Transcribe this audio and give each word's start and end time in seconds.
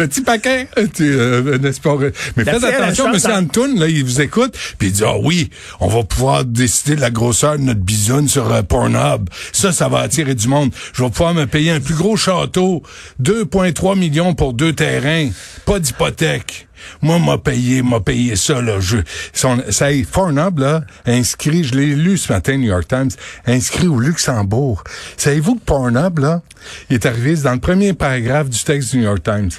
Petit 0.00 0.22
paquet, 0.22 0.66
tu, 0.94 1.02
euh, 1.04 1.58
n'est-ce 1.58 1.78
pas? 1.80 1.94
Mais 2.36 2.44
La 2.44 2.52
faites 2.52 2.60
fille, 2.62 2.70
elle 2.74 2.82
a 2.82 2.86
attention, 2.86 3.06
une 3.08 3.12
chance 3.20 3.24
M. 3.26 3.30
en- 3.32 3.38
Antoun, 3.42 3.78
là, 3.78 3.86
il 3.86 4.02
vous 4.02 4.20
écoute, 4.22 4.54
puis 4.78 4.88
il 4.88 4.92
dit, 4.94 5.02
ah 5.04 5.18
oui, 5.22 5.50
on 5.78 5.88
va 5.88 6.04
pouvoir 6.04 6.46
décider 6.46 6.96
de 6.96 7.02
la 7.02 7.10
grosseur 7.10 7.58
de 7.58 7.64
notre 7.64 7.80
bisoune 7.80 8.26
sur 8.26 8.50
euh, 8.50 8.62
Pornhub. 8.62 9.28
Ça, 9.52 9.72
ça 9.72 9.88
va 9.88 9.98
attirer 9.98 10.34
du 10.34 10.48
monde. 10.48 10.72
Je 10.94 11.02
vais 11.02 11.10
pouvoir 11.10 11.34
me 11.34 11.44
payer 11.46 11.72
un 11.72 11.80
plus 11.80 11.94
gros 11.94 12.16
château, 12.16 12.82
2,3 13.22 13.98
millions 13.98 14.32
pour 14.34 14.54
deux 14.54 14.72
terrains, 14.72 15.28
pas 15.66 15.78
d'hypothèque. 15.78 16.66
Moi, 17.02 17.18
m'a 17.18 17.36
payé, 17.36 17.82
m'a 17.82 18.00
payé 18.00 18.36
ça, 18.36 18.62
là. 18.62 18.80
Je, 18.80 18.96
son, 19.34 19.62
ça 19.68 19.92
y 19.92 20.00
est, 20.00 20.10
Pornhub, 20.10 20.60
là, 20.60 20.80
inscrit, 21.04 21.62
je 21.62 21.74
l'ai 21.74 21.94
lu 21.94 22.16
ce 22.16 22.32
matin, 22.32 22.56
New 22.56 22.68
York 22.68 22.88
Times, 22.88 23.10
inscrit 23.46 23.86
au 23.86 24.00
Luxembourg. 24.00 24.82
Savez-vous 25.18 25.56
que 25.56 25.64
Pornhub, 25.64 26.18
là, 26.20 26.40
il 26.88 26.94
est 26.94 27.04
arrivé 27.04 27.34
dans 27.36 27.52
le 27.52 27.60
premier 27.60 27.92
paragraphe 27.92 28.48
du 28.48 28.58
texte 28.64 28.92
du 28.92 28.98
New 28.98 29.04
York 29.04 29.22
Times? 29.22 29.50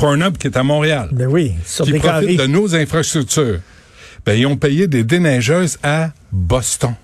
Pornhub 0.00 0.36
qui 0.38 0.46
est 0.46 0.56
à 0.56 0.62
Montréal 0.62 1.08
Ben 1.12 1.26
oui, 1.28 1.52
sur 1.64 1.84
qui 1.84 1.92
des 1.92 2.00
carrés. 2.00 2.36
de 2.36 2.46
nos 2.46 2.74
infrastructures. 2.74 3.60
Ben, 4.26 4.34
ils 4.38 4.46
ont 4.46 4.56
payé 4.56 4.86
des 4.86 5.04
déneigeuses 5.04 5.78
à 5.82 6.10
Boston. 6.32 6.94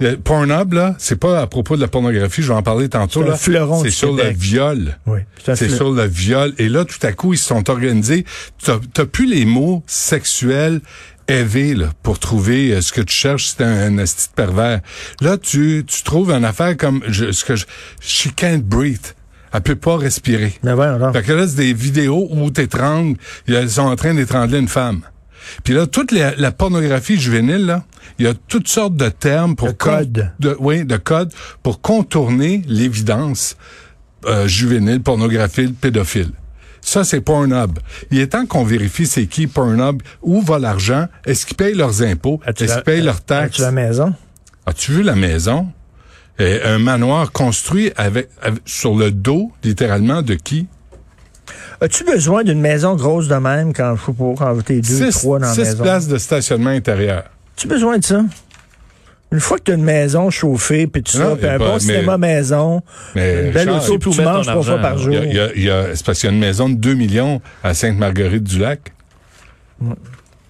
Le 0.00 0.16
Pornhub, 0.16 0.72
là, 0.72 0.94
c'est 0.98 1.18
pas 1.18 1.40
à 1.40 1.46
propos 1.46 1.76
de 1.76 1.80
la 1.80 1.88
pornographie, 1.88 2.42
je 2.42 2.48
vais 2.48 2.54
en 2.58 2.62
parler 2.62 2.88
tantôt, 2.88 3.22
là. 3.22 3.36
C'est 3.36 3.90
sur 3.90 4.16
Québec. 4.16 4.32
le 4.32 4.38
viol. 4.38 4.98
Oui, 5.06 5.20
c'est 5.54 5.68
sur 5.68 5.90
le 5.90 6.04
viol. 6.06 6.54
Et 6.58 6.68
là, 6.68 6.84
tout 6.84 7.04
à 7.04 7.12
coup, 7.12 7.34
ils 7.34 7.38
se 7.38 7.46
sont 7.46 7.68
organisés. 7.68 8.24
T'as 8.64 9.06
plus 9.06 9.26
les 9.26 9.44
mots 9.44 9.82
sexuels 9.86 10.80
élevés, 11.28 11.74
là, 11.74 11.90
pour 12.02 12.18
trouver 12.18 12.72
euh, 12.72 12.80
ce 12.80 12.90
que 12.92 13.02
tu 13.02 13.14
cherches, 13.14 13.48
c'est 13.48 13.62
un, 13.62 13.98
un 13.98 14.04
pervers. 14.34 14.80
Là, 15.20 15.36
tu, 15.36 15.84
tu 15.86 16.02
trouves 16.02 16.30
une 16.30 16.44
affaire 16.44 16.76
comme 16.76 17.02
je, 17.06 17.32
ce 17.32 17.44
que 17.44 17.54
je, 17.54 17.66
she 18.00 18.28
can't 18.34 18.62
breathe. 18.62 19.14
Elle 19.52 19.60
peut 19.62 19.76
pas 19.76 19.96
respirer. 19.96 20.52
Mais 20.62 20.74
voyons 20.74 20.98
donc. 20.98 21.12
Fait 21.14 21.22
que 21.22 21.32
là, 21.32 21.46
c'est 21.48 21.56
des 21.56 21.72
vidéos 21.72 22.28
où 22.30 22.50
t'étrangles, 22.50 23.16
ils 23.46 23.70
sont 23.70 23.82
en 23.82 23.96
train 23.96 24.14
d'étrangler 24.14 24.58
une 24.58 24.68
femme. 24.68 25.00
Puis 25.64 25.72
là, 25.72 25.86
toute 25.86 26.12
la, 26.12 26.34
la 26.36 26.52
pornographie 26.52 27.18
juvénile, 27.18 27.64
là, 27.66 27.84
il 28.18 28.26
y 28.26 28.28
a 28.28 28.34
toutes 28.34 28.68
sortes 28.68 28.96
de 28.96 29.08
termes 29.08 29.56
pour 29.56 29.68
De 29.68 29.72
codes. 29.72 30.30
de, 30.38 30.56
oui, 30.60 30.84
de 30.84 30.96
codes 30.96 31.32
pour 31.62 31.80
contourner 31.80 32.62
l'évidence 32.66 33.56
euh, 34.26 34.46
juvénile, 34.46 35.00
pornographile, 35.00 35.72
pédophile. 35.72 36.32
Ça, 36.80 37.04
c'est 37.04 37.20
Pornhub. 37.20 37.78
Il 38.10 38.18
est 38.20 38.28
temps 38.28 38.46
qu'on 38.46 38.64
vérifie 38.64 39.06
c'est 39.06 39.26
qui 39.26 39.46
Pornhub, 39.46 40.00
où 40.22 40.40
va 40.42 40.58
l'argent, 40.58 41.06
est-ce 41.26 41.44
qu'ils 41.46 41.56
payent 41.56 41.74
leurs 41.74 42.02
impôts, 42.02 42.40
As-tu 42.46 42.64
est-ce 42.64 42.74
qu'ils 42.74 42.82
payent 42.82 43.00
leurs 43.02 43.16
As-tu 43.16 43.24
taxes? 43.26 43.58
la 43.60 43.72
maison? 43.72 44.14
As-tu 44.66 44.92
vu 44.92 45.02
la 45.02 45.14
maison? 45.14 45.68
Euh, 46.40 46.76
un 46.76 46.78
manoir 46.78 47.32
construit 47.32 47.90
avec, 47.96 48.28
avec- 48.40 48.60
sur 48.64 48.94
le 48.94 49.10
dos, 49.10 49.50
littéralement, 49.64 50.22
de 50.22 50.34
qui? 50.34 50.66
As-tu 51.80 52.04
besoin 52.04 52.44
d'une 52.44 52.60
maison 52.60 52.94
grosse 52.96 53.28
de 53.28 53.34
même 53.36 53.72
quand 53.72 53.92
il 53.92 53.98
faut 53.98 54.12
pour 54.12 54.36
quand 54.36 54.56
t'es 54.64 54.80
deux, 54.80 55.10
six, 55.10 55.18
trois 55.20 55.38
dans 55.38 55.46
la 55.46 55.52
six 55.54 55.60
maison? 55.60 55.82
places 55.82 56.08
de 56.08 56.18
stationnement 56.18 56.70
intérieur. 56.70 57.24
As-tu 57.56 57.66
besoin 57.68 57.98
de 57.98 58.04
ça? 58.04 58.22
Une 59.30 59.40
fois 59.40 59.58
que 59.58 59.64
tu 59.64 59.72
as 59.72 59.74
une 59.74 59.84
maison 59.84 60.30
chauffée, 60.30 60.86
puis 60.86 61.02
tout 61.02 61.18
Non, 61.18 61.30
ça, 61.30 61.36
puis 61.36 61.44
y 61.44 61.48
a 61.48 61.54
un 61.54 61.58
pas- 61.58 61.66
bon 61.66 61.72
mais- 61.74 61.80
cinéma 61.80 62.18
maison, 62.18 62.82
Mais 63.14 63.46
une 63.46 63.52
belle 63.52 63.70
auto, 63.70 63.98
puis 63.98 64.10
tu 64.10 64.22
manges 64.22 64.46
trois 64.46 64.62
fois 64.62 64.78
par 64.78 64.96
là. 64.96 65.02
jour. 65.02 65.12
il 65.12 65.16
y 65.16 65.18
a, 65.18 65.24
il 65.26 65.34
y 65.34 65.40
a- 65.40 65.52
il 65.56 65.62
y 65.64 65.70
a- 65.70 65.94
c'est 65.96 66.06
parce 66.06 66.20
qu'il 66.20 66.30
y 66.30 66.32
a 66.32 66.34
une 66.34 66.40
maison 66.40 66.68
de 66.68 66.74
2 66.76 66.94
millions 66.94 67.40
à 67.62 67.74
Sainte-Marguerite-du-Lac. 67.74 68.92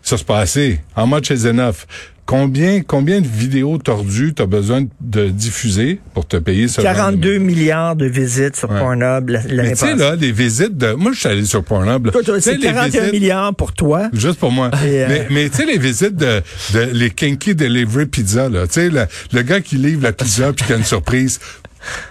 Ça, 0.02 0.16
c'est 0.16 0.26
pas 0.26 0.38
assez. 0.38 0.80
How 0.96 1.06
much 1.06 1.30
is 1.30 1.46
enough? 1.46 1.86
Combien, 2.28 2.82
combien 2.86 3.22
de 3.22 3.26
vidéos 3.26 3.78
tordues 3.78 4.34
t'as 4.34 4.44
besoin 4.44 4.84
de 5.00 5.28
diffuser 5.30 5.98
pour 6.12 6.26
te 6.28 6.36
payer 6.36 6.68
ce 6.68 6.82
genre 6.82 6.92
de- 6.92 6.96
42 6.98 7.38
milliards 7.38 7.96
de 7.96 8.04
visites 8.04 8.54
sur 8.54 8.70
Ouais. 8.70 8.78
Pornhub 8.78 9.30
la- 9.30 9.40
l'année 9.44 9.54
Mais 9.62 9.70
tu 9.70 9.76
sais, 9.76 9.86
passée. 9.92 9.96
là, 9.96 10.14
les 10.14 10.30
visites 10.30 10.76
de... 10.76 10.92
Moi, 10.92 11.12
je 11.14 11.20
suis 11.20 11.28
allé 11.30 11.46
sur 11.46 11.64
Pornhub. 11.64 12.10
c'est 12.40 12.56
les 12.58 12.66
41 12.66 13.00
visites- 13.04 13.12
milliards 13.14 13.54
pour 13.54 13.72
toi. 13.72 14.10
Juste 14.12 14.38
pour 14.38 14.52
moi. 14.52 14.70
Et, 14.84 15.04
euh, 15.04 15.06
Mais, 15.08 15.26
mais 15.30 15.48
tu 15.48 15.56
sais, 15.56 15.64
les 15.64 15.78
visites 15.78 16.16
de, 16.16 16.42
de 16.74 16.80
les 16.92 17.08
Kinky 17.08 17.54
Delivery 17.54 18.04
Pizza, 18.04 18.50
là. 18.50 18.66
Tu 18.66 18.74
sais, 18.74 18.90
le, 18.90 19.06
le 19.32 19.40
gars 19.40 19.62
qui 19.62 19.76
livre 19.76 20.02
la 20.02 20.12
pizza 20.12 20.52
puis 20.52 20.66
qui 20.66 20.72
a 20.74 20.76
une 20.76 20.84
surprise. 20.84 21.40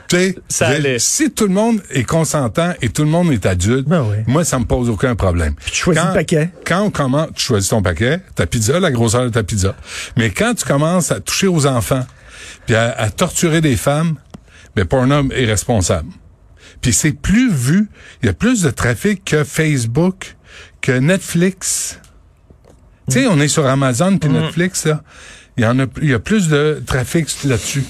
Tu 0.08 0.16
sais, 0.16 0.36
Ça 0.48 0.68
allait. 0.68 1.00
si 1.00 1.32
tout 1.32 1.46
le 1.48 1.54
monde 1.54 1.82
est 1.92 2.04
consentant 2.04 2.74
et 2.82 2.90
tout 2.90 3.04
le 3.04 3.10
monde 3.10 3.32
est 3.32 3.46
adulte, 3.46 3.88
Ben 3.88 4.04
oui. 4.10 4.18
moi, 4.28 4.44
ça 4.46 4.58
me 4.60 4.66
pose 4.66 4.90
aucun 4.90 5.16
problème. 5.16 5.56
tu 5.66 5.76
choisis 5.76 6.02
Quand- 6.02 6.10
le 6.10 6.14
paquet. 6.16 6.50
Quand 6.66 6.82
on 6.84 6.90
commence, 6.92 7.30
tu 7.36 7.44
choisis 7.44 7.70
ton 7.70 7.82
paquet, 7.82 8.22
ta 8.36 8.46
pizza, 8.48 8.80
la 8.80 8.92
grosseur 8.92 9.24
de 9.26 9.30
ta 9.30 9.44
pizza. 9.44 9.76
Mais 10.16 10.30
quand 10.30 10.54
tu 10.54 10.64
commences 10.66 11.12
à 11.12 11.20
toucher 11.20 11.48
aux 11.48 11.66
enfants, 11.68 12.06
puis 12.66 12.76
à, 12.76 12.92
à 12.98 13.10
torturer 13.10 13.62
des 13.62 13.76
femmes, 13.76 14.16
ben 14.76 14.86
Pornhub 14.86 15.32
est 15.34 15.46
responsable. 15.46 16.10
Puis 16.82 16.94
c'est 16.94 17.12
plus 17.14 17.52
vu, 17.52 17.90
il 18.22 18.28
y 18.28 18.30
a 18.30 18.34
plus 18.34 18.62
de 18.62 18.70
trafic 18.70 19.26
que 19.26 19.44
Facebook, 19.44 20.36
que 20.82 20.92
Netflix. 20.92 22.00
Tu 23.10 23.20
sais, 23.22 23.28
on 23.28 23.40
est 23.40 23.48
sur 23.48 23.66
Amazon 23.66 24.18
puis 24.18 24.30
Netflix 24.30 24.86
là, 24.86 25.02
il 25.58 25.64
y 25.64 25.66
en 25.68 25.80
a 25.80 25.86
il 26.02 26.10
y 26.10 26.14
a 26.14 26.20
plus 26.20 26.50
de 26.50 26.82
trafic 26.86 27.28
là-dessus. 27.46 27.84